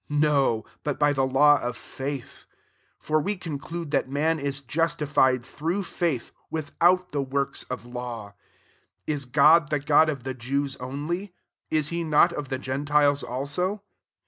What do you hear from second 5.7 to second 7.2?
faith, without